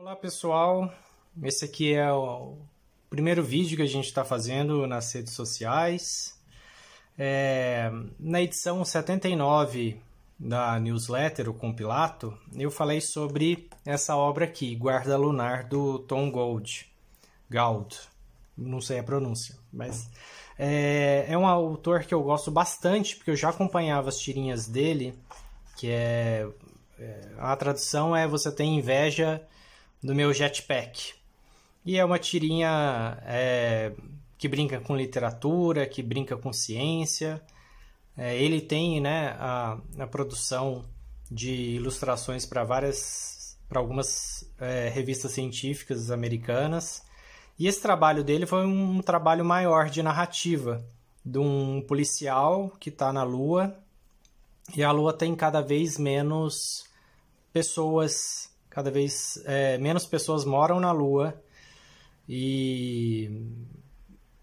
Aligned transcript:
Olá 0.00 0.14
pessoal, 0.14 0.94
esse 1.42 1.64
aqui 1.64 1.92
é 1.92 2.12
o 2.12 2.56
primeiro 3.10 3.42
vídeo 3.42 3.76
que 3.76 3.82
a 3.82 3.86
gente 3.86 4.04
está 4.04 4.24
fazendo 4.24 4.86
nas 4.86 5.12
redes 5.12 5.32
sociais. 5.32 6.38
É, 7.18 7.90
na 8.16 8.40
edição 8.40 8.84
79 8.84 10.00
da 10.38 10.78
newsletter, 10.78 11.48
o 11.48 11.52
compilato, 11.52 12.32
eu 12.54 12.70
falei 12.70 13.00
sobre 13.00 13.68
essa 13.84 14.16
obra 14.16 14.44
aqui, 14.44 14.76
Guarda 14.76 15.16
Lunar, 15.16 15.66
do 15.66 15.98
Tom 15.98 16.30
Gold. 16.30 16.88
Gould, 17.50 17.98
não 18.56 18.80
sei 18.80 19.00
a 19.00 19.02
pronúncia, 19.02 19.56
mas 19.72 20.08
é, 20.56 21.26
é 21.28 21.36
um 21.36 21.44
autor 21.44 22.04
que 22.04 22.14
eu 22.14 22.22
gosto 22.22 22.52
bastante, 22.52 23.16
porque 23.16 23.32
eu 23.32 23.36
já 23.36 23.48
acompanhava 23.48 24.10
as 24.10 24.20
tirinhas 24.20 24.68
dele, 24.68 25.18
que 25.76 25.90
é, 25.90 26.46
é 27.00 27.32
a 27.36 27.56
tradução 27.56 28.14
é 28.14 28.28
Você 28.28 28.52
tem 28.52 28.78
inveja 28.78 29.44
do 30.02 30.14
meu 30.14 30.32
jetpack. 30.32 31.14
E 31.84 31.96
é 31.96 32.04
uma 32.04 32.18
tirinha 32.18 33.18
é, 33.22 33.92
que 34.36 34.48
brinca 34.48 34.80
com 34.80 34.96
literatura, 34.96 35.86
que 35.86 36.02
brinca 36.02 36.36
com 36.36 36.52
ciência. 36.52 37.42
É, 38.16 38.36
ele 38.36 38.60
tem 38.60 39.00
né, 39.00 39.36
a, 39.38 39.78
a 39.98 40.06
produção 40.06 40.84
de 41.30 41.52
ilustrações 41.76 42.44
para 42.44 42.64
várias, 42.64 43.58
para 43.68 43.80
algumas 43.80 44.50
é, 44.58 44.88
revistas 44.88 45.32
científicas 45.32 46.10
americanas. 46.10 47.02
E 47.58 47.66
esse 47.66 47.80
trabalho 47.80 48.22
dele 48.22 48.46
foi 48.46 48.64
um, 48.64 49.00
trabalho 49.00 49.44
maior 49.44 49.88
de 49.90 50.02
narrativa, 50.02 50.84
de 51.24 51.38
um 51.38 51.82
policial 51.82 52.70
que 52.78 52.88
está 52.88 53.12
na 53.12 53.22
Lua 53.22 53.76
e 54.76 54.82
a 54.82 54.92
Lua 54.92 55.12
tem 55.12 55.34
cada 55.34 55.60
vez 55.60 55.96
menos 55.98 56.84
pessoas, 57.52 58.50
cada 58.78 58.92
vez 58.92 59.42
é, 59.44 59.76
menos 59.76 60.06
pessoas 60.06 60.44
moram 60.44 60.78
na 60.78 60.92
Lua 60.92 61.34
e 62.28 63.28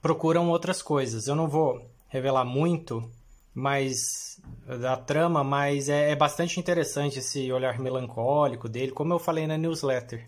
procuram 0.00 0.48
outras 0.48 0.80
coisas. 0.80 1.26
Eu 1.26 1.34
não 1.34 1.46
vou 1.46 1.86
revelar 2.08 2.42
muito, 2.42 3.06
mas 3.52 4.40
da 4.80 4.96
trama, 4.96 5.44
mas 5.44 5.90
é, 5.90 6.12
é, 6.12 6.16
bastante 6.16 6.58
interessante 6.58 7.18
esse 7.18 7.52
olhar 7.52 7.78
melancólico 7.78 8.70
dele, 8.70 8.90
como 8.90 9.12
eu 9.12 9.18
falei 9.18 9.46
na 9.46 9.58
newsletter. 9.58 10.26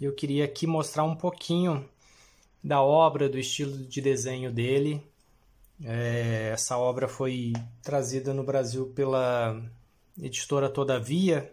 Eu 0.00 0.14
queria 0.14 0.44
aqui 0.44 0.64
mostrar 0.64 1.02
um 1.02 1.16
pouquinho 1.16 1.84
da 2.62 2.80
obra, 2.82 3.28
do 3.28 3.36
estilo 3.36 3.76
de 3.76 4.00
desenho 4.00 4.52
dele. 4.52 5.02
É, 5.84 6.50
essa 6.54 6.78
obra 6.78 7.08
foi 7.08 7.52
trazida 7.82 8.32
no 8.32 8.44
Brasil 8.44 8.92
pela 8.94 9.60
editora 10.22 10.70
Todavia. 10.70 11.52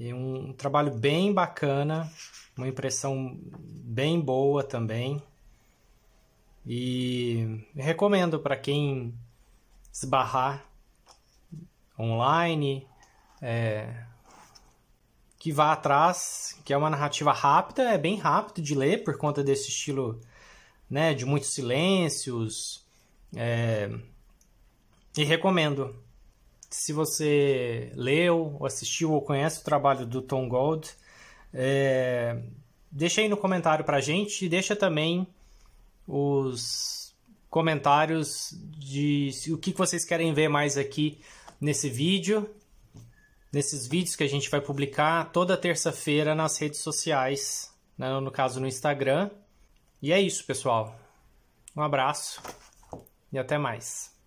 E 0.00 0.14
um, 0.14 0.54
trabalho 0.54 0.90
bem 0.94 1.30
bacana, 1.30 2.10
uma 2.56 2.66
impressão 2.66 3.38
bem 3.60 4.18
boa 4.18 4.64
também. 4.64 5.22
E 6.66 7.66
recomendo 7.76 8.40
para 8.40 8.56
quem 8.56 9.14
esbarrar 9.92 10.64
online, 11.98 12.88
é, 13.42 14.06
que 15.38 15.52
vá 15.52 15.72
atrás, 15.72 16.58
que 16.64 16.72
é 16.72 16.78
uma 16.78 16.88
narrativa 16.88 17.30
rápida, 17.30 17.82
é 17.82 17.98
bem 17.98 18.16
rápido 18.16 18.62
de 18.62 18.74
ler 18.74 19.04
por 19.04 19.18
conta 19.18 19.44
desse 19.44 19.68
estilo 19.68 20.18
né, 20.88 21.12
de 21.12 21.26
muitos 21.26 21.50
silêncios. 21.50 22.86
É, 23.36 23.90
e 25.14 25.24
recomendo. 25.24 25.94
Se 26.70 26.92
você 26.92 27.92
leu, 27.96 28.56
ou 28.58 28.66
assistiu 28.66 29.12
ou 29.12 29.20
conhece 29.20 29.60
o 29.60 29.64
trabalho 29.64 30.06
do 30.06 30.22
Tom 30.22 30.48
Gold, 30.48 30.88
é, 31.52 32.40
deixa 32.90 33.20
aí 33.20 33.28
no 33.28 33.36
comentário 33.36 33.84
pra 33.84 34.00
gente 34.00 34.44
e 34.44 34.48
deixa 34.48 34.76
também 34.76 35.26
os 36.06 37.12
comentários 37.48 38.54
de 38.78 39.30
o 39.48 39.58
que 39.58 39.72
vocês 39.72 40.04
querem 40.04 40.32
ver 40.32 40.48
mais 40.48 40.78
aqui 40.78 41.20
nesse 41.60 41.90
vídeo, 41.90 42.48
nesses 43.52 43.86
vídeos 43.86 44.14
que 44.14 44.22
a 44.22 44.28
gente 44.28 44.48
vai 44.48 44.60
publicar 44.60 45.32
toda 45.32 45.56
terça-feira 45.56 46.34
nas 46.34 46.56
redes 46.56 46.80
sociais, 46.80 47.74
né, 47.98 48.08
no 48.20 48.30
caso 48.30 48.60
no 48.60 48.66
Instagram. 48.68 49.30
E 50.00 50.12
é 50.12 50.20
isso, 50.20 50.46
pessoal. 50.46 50.98
Um 51.76 51.82
abraço 51.82 52.40
e 53.32 53.38
até 53.38 53.58
mais. 53.58 54.19